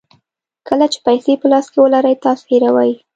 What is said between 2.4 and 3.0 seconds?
هیروئ.